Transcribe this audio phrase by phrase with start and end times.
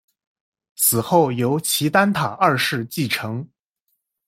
[0.75, 3.47] 死后由齐丹塔二世继承。